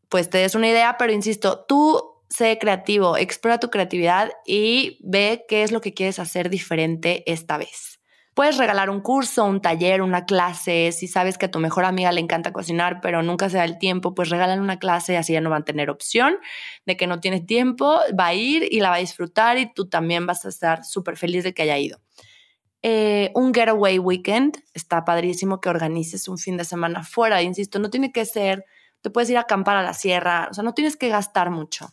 pues 0.08 0.30
te 0.30 0.38
des 0.38 0.54
una 0.54 0.68
idea, 0.68 0.96
pero 0.98 1.12
insisto, 1.12 1.64
tú 1.68 2.02
sé 2.28 2.58
creativo, 2.58 3.16
explora 3.16 3.58
tu 3.58 3.70
creatividad 3.70 4.30
y 4.46 4.98
ve 5.02 5.44
qué 5.48 5.62
es 5.62 5.72
lo 5.72 5.80
que 5.80 5.94
quieres 5.94 6.18
hacer 6.18 6.50
diferente 6.50 7.30
esta 7.30 7.58
vez. 7.58 8.00
Puedes 8.34 8.56
regalar 8.56 8.88
un 8.88 9.00
curso, 9.00 9.44
un 9.44 9.60
taller, 9.60 10.00
una 10.00 10.24
clase. 10.24 10.92
Si 10.92 11.08
sabes 11.08 11.38
que 11.38 11.46
a 11.46 11.50
tu 11.50 11.58
mejor 11.58 11.84
amiga 11.84 12.12
le 12.12 12.20
encanta 12.20 12.52
cocinar, 12.52 13.00
pero 13.00 13.20
nunca 13.20 13.50
se 13.50 13.56
da 13.56 13.64
el 13.64 13.78
tiempo, 13.78 14.14
pues 14.14 14.28
regálale 14.28 14.60
una 14.60 14.78
clase, 14.78 15.16
así 15.16 15.32
ya 15.32 15.40
no 15.40 15.50
van 15.50 15.62
a 15.62 15.64
tener 15.64 15.90
opción 15.90 16.38
de 16.86 16.96
que 16.96 17.08
no 17.08 17.18
tienes 17.18 17.46
tiempo, 17.46 17.98
va 18.18 18.26
a 18.26 18.34
ir 18.34 18.68
y 18.70 18.78
la 18.78 18.90
va 18.90 18.96
a 18.96 19.00
disfrutar 19.00 19.58
y 19.58 19.72
tú 19.72 19.88
también 19.88 20.24
vas 20.24 20.44
a 20.44 20.50
estar 20.50 20.84
súper 20.84 21.16
feliz 21.16 21.42
de 21.42 21.52
que 21.52 21.62
haya 21.62 21.78
ido. 21.78 21.98
Eh, 22.82 23.32
un 23.34 23.52
getaway 23.52 23.98
weekend, 23.98 24.62
está 24.72 25.04
padrísimo 25.04 25.60
que 25.60 25.68
organices 25.68 26.28
un 26.28 26.38
fin 26.38 26.56
de 26.56 26.64
semana 26.64 27.02
fuera, 27.02 27.42
insisto, 27.42 27.80
no 27.80 27.90
tiene 27.90 28.12
que 28.12 28.24
ser, 28.24 28.64
te 29.00 29.10
puedes 29.10 29.28
ir 29.30 29.36
a 29.36 29.42
acampar 29.42 29.76
a 29.76 29.82
la 29.82 29.94
sierra, 29.94 30.48
o 30.50 30.54
sea, 30.54 30.62
no 30.62 30.74
tienes 30.74 30.96
que 30.96 31.08
gastar 31.08 31.50
mucho. 31.50 31.92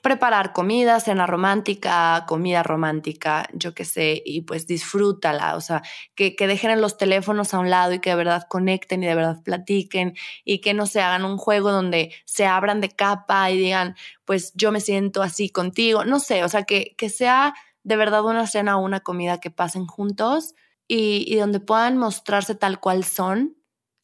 Preparar 0.00 0.52
comida, 0.52 1.00
cena 1.00 1.26
romántica, 1.26 2.24
comida 2.26 2.62
romántica, 2.62 3.46
yo 3.52 3.74
qué 3.74 3.84
sé, 3.84 4.22
y 4.24 4.42
pues 4.42 4.66
disfrútala, 4.66 5.56
o 5.56 5.60
sea, 5.60 5.82
que, 6.14 6.34
que 6.36 6.46
dejen 6.46 6.80
los 6.80 6.96
teléfonos 6.96 7.52
a 7.52 7.58
un 7.58 7.68
lado 7.68 7.92
y 7.92 7.98
que 7.98 8.10
de 8.10 8.16
verdad 8.16 8.46
conecten 8.48 9.02
y 9.02 9.06
de 9.06 9.14
verdad 9.16 9.42
platiquen 9.44 10.14
y 10.44 10.60
que 10.60 10.72
no 10.72 10.86
se 10.86 11.02
hagan 11.02 11.24
un 11.24 11.36
juego 11.36 11.72
donde 11.72 12.14
se 12.24 12.46
abran 12.46 12.80
de 12.80 12.88
capa 12.90 13.50
y 13.50 13.58
digan, 13.58 13.96
pues 14.24 14.52
yo 14.54 14.72
me 14.72 14.80
siento 14.80 15.20
así 15.20 15.50
contigo, 15.50 16.04
no 16.04 16.20
sé, 16.20 16.44
o 16.44 16.48
sea, 16.48 16.62
que, 16.62 16.94
que 16.96 17.10
sea 17.10 17.54
de 17.84 17.96
verdad 17.96 18.24
una 18.24 18.46
cena 18.46 18.76
o 18.76 18.84
una 18.84 19.00
comida 19.00 19.38
que 19.38 19.50
pasen 19.50 19.86
juntos 19.86 20.54
y, 20.88 21.36
donde 21.36 21.60
puedan 21.60 21.96
mostrarse 21.96 22.54
tal 22.54 22.80
cual 22.80 23.04
son 23.04 23.56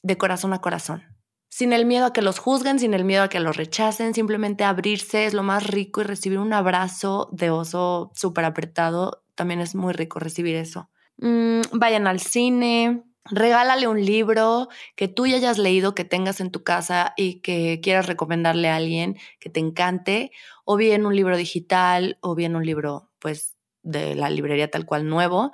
de 0.02 0.16
corazón 0.16 0.52
a 0.52 0.60
corazón 0.60 1.04
sin 1.50 1.72
el 1.72 1.86
miedo 1.86 2.06
a 2.06 2.12
que 2.12 2.22
los 2.22 2.38
juzguen, 2.38 2.78
sin 2.78 2.94
el 2.94 3.04
miedo 3.04 3.24
a 3.24 3.28
que 3.28 3.40
los 3.40 3.56
rechacen, 3.56 4.14
simplemente 4.14 4.62
abrirse 4.62 5.26
es 5.26 5.34
lo 5.34 5.42
más 5.42 5.66
rico 5.66 6.00
y 6.00 6.04
recibir 6.04 6.38
un 6.38 6.52
abrazo 6.52 7.28
de 7.32 7.50
oso 7.50 8.12
súper 8.14 8.44
apretado, 8.44 9.24
también 9.34 9.60
es 9.60 9.74
muy 9.74 9.92
rico 9.92 10.20
recibir 10.20 10.54
eso. 10.54 10.88
Mm, 11.16 11.62
vayan 11.72 12.06
al 12.06 12.20
cine, 12.20 13.02
regálale 13.24 13.88
un 13.88 14.04
libro 14.04 14.68
que 14.94 15.08
tú 15.08 15.26
ya 15.26 15.36
hayas 15.36 15.58
leído, 15.58 15.96
que 15.96 16.04
tengas 16.04 16.40
en 16.40 16.52
tu 16.52 16.62
casa 16.62 17.12
y 17.16 17.40
que 17.40 17.80
quieras 17.82 18.06
recomendarle 18.06 18.68
a 18.68 18.76
alguien 18.76 19.16
que 19.40 19.50
te 19.50 19.58
encante, 19.58 20.30
o 20.64 20.76
bien 20.76 21.06
un 21.06 21.16
libro 21.16 21.36
digital, 21.36 22.18
o 22.20 22.36
bien 22.36 22.54
un 22.54 22.64
libro 22.64 23.10
pues 23.18 23.57
de 23.82 24.14
la 24.14 24.30
librería 24.30 24.70
tal 24.70 24.86
cual 24.86 25.08
nuevo 25.08 25.52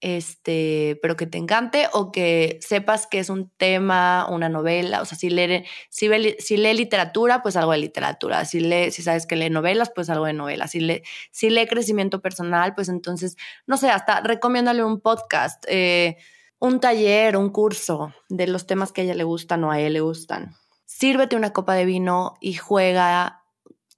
este, 0.00 0.98
pero 1.00 1.16
que 1.16 1.26
te 1.26 1.38
encante 1.38 1.88
o 1.92 2.12
que 2.12 2.58
sepas 2.60 3.06
que 3.06 3.18
es 3.18 3.30
un 3.30 3.50
tema, 3.56 4.26
una 4.30 4.48
novela, 4.48 5.00
o 5.00 5.04
sea, 5.04 5.16
si 5.16 5.30
lee, 5.30 5.64
si, 5.88 6.08
si 6.38 6.56
lee 6.56 6.74
literatura, 6.74 7.42
pues 7.42 7.56
algo 7.56 7.72
de 7.72 7.78
literatura, 7.78 8.44
si, 8.44 8.60
lee, 8.60 8.90
si 8.90 9.02
sabes 9.02 9.26
que 9.26 9.36
lee 9.36 9.50
novelas, 9.50 9.90
pues 9.94 10.10
algo 10.10 10.26
de 10.26 10.34
novelas, 10.34 10.72
si 10.72 10.80
lee, 10.80 11.02
si 11.30 11.50
lee 11.50 11.66
crecimiento 11.66 12.20
personal, 12.20 12.74
pues 12.74 12.88
entonces, 12.88 13.36
no 13.66 13.76
sé, 13.78 13.90
hasta 13.90 14.20
recomiéndale 14.20 14.84
un 14.84 15.00
podcast, 15.00 15.64
eh, 15.66 16.18
un 16.58 16.78
taller, 16.80 17.36
un 17.36 17.50
curso 17.50 18.12
de 18.28 18.46
los 18.46 18.66
temas 18.66 18.92
que 18.92 19.00
a 19.00 19.04
ella 19.04 19.14
le 19.14 19.24
gustan 19.24 19.64
o 19.64 19.70
a 19.70 19.80
él 19.80 19.94
le 19.94 20.00
gustan. 20.00 20.54
Sírvete 20.84 21.36
una 21.36 21.52
copa 21.52 21.74
de 21.74 21.84
vino 21.84 22.34
y 22.40 22.54
juega, 22.54 23.45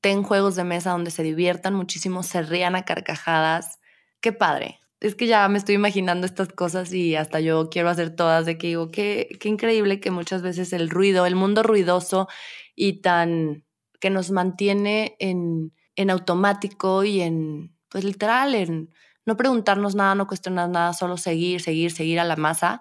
ten 0.01 0.23
juegos 0.23 0.57
de 0.57 0.65
mesa 0.65 0.91
donde 0.91 1.11
se 1.11 1.23
diviertan 1.23 1.75
muchísimo, 1.75 2.23
se 2.23 2.43
rían 2.43 2.77
a 2.77 2.85
carcajadas. 2.85 3.79
Qué 4.21 4.33
padre 4.33 4.81
es 5.01 5.15
que 5.15 5.27
ya 5.27 5.49
me 5.49 5.59
estoy 5.59 5.77
imaginando 5.77 6.27
estas 6.27 6.49
cosas 6.49 6.93
y 6.93 7.15
hasta 7.15 7.41
yo 7.41 7.71
quiero 7.71 7.89
hacer 7.89 8.15
todas 8.15 8.47
de 8.47 8.59
que 8.59 8.69
digo, 8.69 8.91
qué, 8.91 9.29
increíble 9.45 10.01
que 10.01 10.11
muchas 10.11 10.43
veces 10.43 10.73
el 10.73 10.91
ruido, 10.91 11.27
el 11.27 11.37
mundo 11.37 11.63
ruidoso 11.63 12.29
y 12.75 13.01
tan 13.01 13.65
que 14.01 14.11
nos 14.11 14.31
mantiene 14.31 15.17
en, 15.21 15.73
en 15.97 16.11
automático 16.11 17.05
y 17.05 17.21
en, 17.21 17.77
pues 17.89 18.05
literal, 18.05 18.55
en 18.55 18.91
no 19.25 19.37
preguntarnos 19.37 19.95
nada, 19.95 20.15
no 20.15 20.27
cuestionar 20.27 20.69
nada, 20.69 20.93
solo 20.95 21.17
seguir, 21.17 21.61
seguir, 21.61 21.91
seguir 21.93 22.19
a 22.19 22.25
la 22.25 22.37
masa 22.37 22.81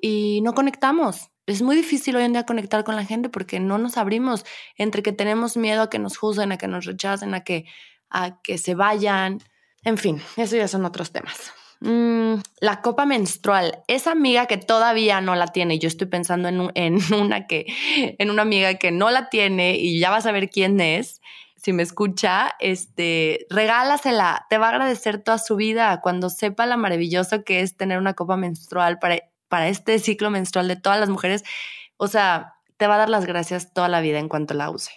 y 0.00 0.40
no 0.42 0.54
conectamos. 0.54 1.30
Es 1.48 1.62
muy 1.62 1.76
difícil 1.76 2.14
hoy 2.14 2.24
en 2.24 2.32
día 2.32 2.44
conectar 2.44 2.84
con 2.84 2.94
la 2.94 3.06
gente 3.06 3.30
porque 3.30 3.58
no 3.58 3.78
nos 3.78 3.96
abrimos 3.96 4.44
entre 4.76 5.02
que 5.02 5.12
tenemos 5.12 5.56
miedo 5.56 5.80
a 5.80 5.90
que 5.90 5.98
nos 5.98 6.18
juzguen, 6.18 6.52
a 6.52 6.58
que 6.58 6.68
nos 6.68 6.84
rechacen, 6.84 7.32
a 7.32 7.42
que, 7.42 7.64
a 8.10 8.42
que 8.42 8.58
se 8.58 8.74
vayan. 8.74 9.38
En 9.82 9.96
fin, 9.96 10.20
eso 10.36 10.56
ya 10.56 10.68
son 10.68 10.84
otros 10.84 11.10
temas. 11.10 11.52
Mm, 11.80 12.34
la 12.60 12.82
copa 12.82 13.06
menstrual, 13.06 13.82
esa 13.88 14.10
amiga 14.10 14.44
que 14.44 14.58
todavía 14.58 15.22
no 15.22 15.36
la 15.36 15.46
tiene, 15.46 15.78
yo 15.78 15.88
estoy 15.88 16.08
pensando 16.08 16.48
en, 16.48 16.70
en, 16.74 16.98
una 17.14 17.46
que, 17.46 17.64
en 18.18 18.30
una 18.30 18.42
amiga 18.42 18.74
que 18.74 18.90
no 18.90 19.10
la 19.10 19.30
tiene 19.30 19.78
y 19.78 19.98
ya 19.98 20.10
vas 20.10 20.26
a 20.26 20.32
ver 20.32 20.50
quién 20.50 20.80
es, 20.80 21.22
si 21.56 21.72
me 21.72 21.82
escucha, 21.82 22.56
este, 22.60 23.46
regálasela, 23.48 24.46
te 24.50 24.58
va 24.58 24.66
a 24.66 24.70
agradecer 24.70 25.22
toda 25.22 25.38
su 25.38 25.56
vida 25.56 26.00
cuando 26.02 26.28
sepa 26.28 26.66
lo 26.66 26.76
maravilloso 26.76 27.42
que 27.42 27.60
es 27.62 27.74
tener 27.74 27.98
una 27.98 28.12
copa 28.12 28.36
menstrual 28.36 28.98
para, 28.98 29.16
para 29.48 29.68
este 29.68 29.98
ciclo 29.98 30.30
menstrual 30.30 30.68
de 30.68 30.76
todas 30.76 31.00
las 31.00 31.08
mujeres, 31.08 31.44
o 31.96 32.08
sea, 32.08 32.54
te 32.76 32.86
va 32.86 32.94
a 32.94 32.98
dar 32.98 33.10
las 33.10 33.26
gracias 33.26 33.72
toda 33.72 33.88
la 33.88 34.00
vida 34.00 34.18
en 34.18 34.28
cuanto 34.28 34.54
la 34.54 34.70
use. 34.70 34.92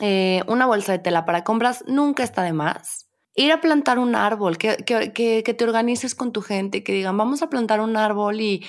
Eh, 0.00 0.42
una 0.46 0.66
bolsa 0.66 0.92
de 0.92 0.98
tela 0.98 1.24
para 1.26 1.44
compras 1.44 1.84
nunca 1.86 2.22
está 2.22 2.42
de 2.42 2.52
más 2.52 3.10
ir 3.34 3.52
a 3.52 3.60
plantar 3.60 3.98
un 3.98 4.14
árbol, 4.14 4.58
que, 4.58 4.76
que, 4.84 5.54
te 5.54 5.64
organices 5.64 6.14
con 6.14 6.32
tu 6.32 6.42
gente, 6.42 6.82
que 6.82 6.92
digan, 6.92 7.16
vamos 7.16 7.42
a 7.42 7.48
plantar 7.48 7.80
un 7.80 7.96
árbol 7.96 8.40
y 8.40 8.66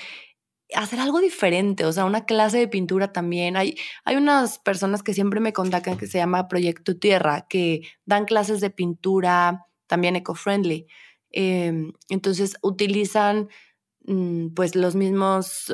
hacer 0.73 0.99
algo 0.99 1.19
diferente, 1.19 1.85
o 1.85 1.91
sea, 1.91 2.05
una 2.05 2.25
clase 2.25 2.59
de 2.59 2.67
pintura 2.67 3.11
también. 3.11 3.57
Hay, 3.57 3.75
hay 4.05 4.15
unas 4.15 4.59
personas 4.59 5.03
que 5.03 5.13
siempre 5.13 5.39
me 5.39 5.53
contactan 5.53 5.97
que 5.97 6.07
se 6.07 6.19
llama 6.19 6.47
Proyecto 6.47 6.97
Tierra, 6.97 7.47
que 7.49 7.81
dan 8.05 8.25
clases 8.25 8.61
de 8.61 8.69
pintura 8.69 9.65
también 9.87 10.15
eco-friendly. 10.15 10.87
Em, 11.31 11.93
entonces 12.09 12.55
utilizan 12.61 13.49
pues 14.55 14.75
los 14.75 14.95
mismos 14.95 15.73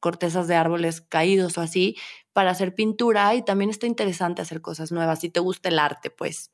cortezas 0.00 0.48
de 0.48 0.56
árboles 0.56 1.00
caídos 1.02 1.58
o 1.58 1.60
así 1.60 1.96
para 2.32 2.50
hacer 2.50 2.74
pintura 2.74 3.34
y 3.34 3.42
también 3.42 3.70
está 3.70 3.86
interesante 3.86 4.42
hacer 4.42 4.60
cosas 4.60 4.92
nuevas. 4.92 5.20
Si 5.20 5.30
te 5.30 5.40
gusta 5.40 5.68
el 5.68 5.78
arte, 5.78 6.10
pues 6.10 6.50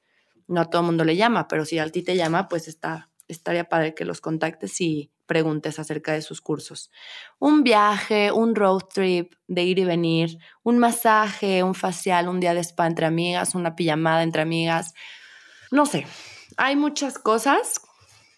no 0.49 0.61
a 0.61 0.65
todo 0.67 0.83
el 0.83 0.87
mundo 0.87 1.05
le 1.05 1.17
llama, 1.17 1.49
pero 1.49 1.65
si 1.65 1.79
a 1.79 1.89
ti 1.91 2.03
te 2.03 2.17
llama, 2.17 2.49
pues 2.49 2.69
está, 2.69 3.11
estaría 3.29 3.69
padre 3.69 3.95
que 3.95 4.05
los 4.05 4.21
contactes 4.21 4.81
y 4.81 5.11
preguntes 5.27 5.79
acerca 5.79 6.13
de 6.13 6.23
sus 6.23 6.41
cursos. 6.41 6.91
Un 7.39 7.65
viaje, 7.65 8.31
un 8.33 8.55
road 8.55 8.83
trip 8.93 9.35
de 9.49 9.65
ir 9.65 9.79
y 9.79 9.85
venir, 9.85 10.39
un 10.63 10.79
masaje, 10.79 11.63
un 11.63 11.75
facial, 11.75 12.29
un 12.29 12.41
día 12.41 12.55
de 12.55 12.61
spa 12.61 12.87
entre 12.87 13.07
amigas, 13.07 13.55
una 13.55 13.75
pijamada 13.75 14.23
entre 14.23 14.43
amigas. 14.43 14.95
No 15.71 15.85
sé, 15.85 16.07
hay 16.57 16.77
muchas 16.77 17.19
cosas 17.19 17.81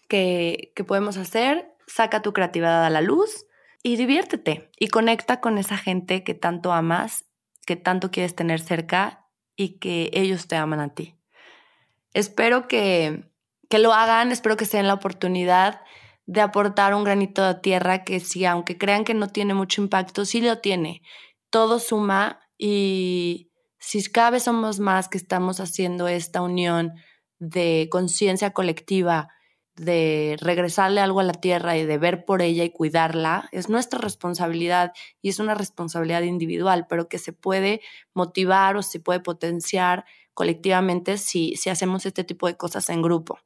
que, 0.07 0.73
que 0.75 0.83
podemos 0.83 1.17
hacer. 1.17 1.71
Saca 1.89 2.21
tu 2.21 2.33
creatividad 2.33 2.85
a 2.85 2.89
la 2.89 3.01
luz 3.01 3.47
y 3.81 3.95
diviértete 3.95 4.69
y 4.77 4.89
conecta 4.89 5.41
con 5.41 5.57
esa 5.57 5.77
gente 5.77 6.23
que 6.23 6.33
tanto 6.33 6.71
amas, 6.71 7.25
que 7.65 7.75
tanto 7.75 8.11
quieres 8.11 8.35
tener 8.35 8.59
cerca 8.59 9.25
y 9.55 9.79
que 9.79 10.11
ellos 10.13 10.47
te 10.47 10.55
aman 10.55 10.79
a 10.79 10.93
ti. 10.93 11.15
Espero 12.13 12.67
que, 12.67 13.29
que 13.69 13.79
lo 13.79 13.93
hagan, 13.93 14.31
espero 14.31 14.57
que 14.57 14.65
se 14.65 14.77
den 14.77 14.87
la 14.87 14.93
oportunidad 14.93 15.81
de 16.25 16.41
aportar 16.41 16.93
un 16.93 17.03
granito 17.03 17.45
de 17.45 17.55
tierra 17.55 18.03
que 18.03 18.19
sí, 18.19 18.45
aunque 18.45 18.77
crean 18.77 19.03
que 19.03 19.15
no 19.15 19.27
tiene 19.27 19.55
mucho 19.55 19.81
impacto, 19.81 20.25
sí 20.25 20.41
lo 20.41 20.59
tiene. 20.59 21.01
Todo 21.49 21.79
suma 21.79 22.39
y 22.57 23.51
si 23.79 24.03
cada 24.11 24.31
vez 24.31 24.43
somos 24.43 24.79
más 24.79 25.09
que 25.09 25.17
estamos 25.17 25.59
haciendo 25.59 26.07
esta 26.07 26.41
unión 26.41 26.93
de 27.39 27.87
conciencia 27.89 28.51
colectiva, 28.51 29.29
de 29.79 30.37
regresarle 30.41 31.01
algo 31.01 31.19
a 31.19 31.23
la 31.23 31.33
tierra 31.33 31.77
y 31.77 31.85
de 31.85 31.97
ver 31.97 32.25
por 32.25 32.41
ella 32.41 32.63
y 32.63 32.71
cuidarla, 32.71 33.47
es 33.51 33.69
nuestra 33.69 33.99
responsabilidad 33.99 34.93
y 35.21 35.29
es 35.29 35.39
una 35.39 35.55
responsabilidad 35.55 36.21
individual, 36.23 36.85
pero 36.87 37.07
que 37.07 37.17
se 37.17 37.33
puede 37.33 37.81
motivar 38.13 38.75
o 38.75 38.83
se 38.83 38.99
puede 38.99 39.19
potenciar 39.19 40.05
colectivamente 40.33 41.17
si, 41.17 41.55
si 41.55 41.69
hacemos 41.69 42.05
este 42.05 42.23
tipo 42.23 42.47
de 42.47 42.57
cosas 42.57 42.89
en 42.89 43.01
grupo. 43.01 43.39